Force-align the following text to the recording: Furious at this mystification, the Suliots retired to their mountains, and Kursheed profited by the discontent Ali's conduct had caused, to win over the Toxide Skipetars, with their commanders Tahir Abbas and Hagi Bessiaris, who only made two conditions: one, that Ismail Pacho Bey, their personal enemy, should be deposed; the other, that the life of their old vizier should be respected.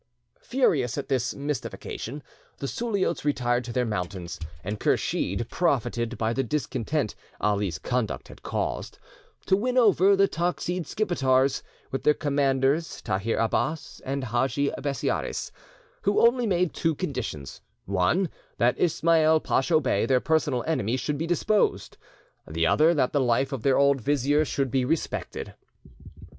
Furious 0.41 0.97
at 0.97 1.09
this 1.09 1.35
mystification, 1.35 2.23
the 2.57 2.65
Suliots 2.67 3.23
retired 3.23 3.63
to 3.65 3.71
their 3.71 3.85
mountains, 3.85 4.39
and 4.63 4.79
Kursheed 4.79 5.47
profited 5.51 6.17
by 6.17 6.33
the 6.33 6.41
discontent 6.41 7.13
Ali's 7.39 7.77
conduct 7.77 8.27
had 8.27 8.41
caused, 8.41 8.97
to 9.45 9.55
win 9.55 9.77
over 9.77 10.15
the 10.15 10.27
Toxide 10.27 10.87
Skipetars, 10.87 11.61
with 11.91 12.01
their 12.01 12.15
commanders 12.15 12.99
Tahir 13.03 13.37
Abbas 13.37 14.01
and 14.03 14.23
Hagi 14.23 14.71
Bessiaris, 14.71 15.51
who 16.01 16.19
only 16.25 16.47
made 16.47 16.73
two 16.73 16.95
conditions: 16.95 17.61
one, 17.85 18.29
that 18.57 18.79
Ismail 18.79 19.39
Pacho 19.41 19.79
Bey, 19.79 20.07
their 20.07 20.19
personal 20.19 20.63
enemy, 20.65 20.97
should 20.97 21.19
be 21.19 21.27
deposed; 21.27 21.97
the 22.47 22.65
other, 22.65 22.95
that 22.95 23.13
the 23.13 23.21
life 23.21 23.51
of 23.51 23.61
their 23.61 23.77
old 23.77 24.01
vizier 24.01 24.45
should 24.45 24.71
be 24.71 24.83
respected. 24.83 25.53